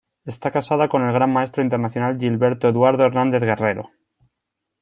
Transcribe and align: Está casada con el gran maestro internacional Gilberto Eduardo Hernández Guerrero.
Está 0.25 0.49
casada 0.49 0.89
con 0.89 1.05
el 1.05 1.13
gran 1.13 1.31
maestro 1.31 1.61
internacional 1.61 2.17
Gilberto 2.19 2.67
Eduardo 2.67 3.05
Hernández 3.05 3.41
Guerrero. 3.41 3.91